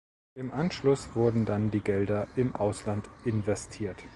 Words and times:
Im 0.33 0.51
Anschluss 0.51 1.13
wurden 1.15 1.45
dann 1.45 1.69
die 1.69 1.81
Gelder 1.81 2.27
im 2.35 2.55
Ausland 2.55 3.07
investiert. 3.23 4.01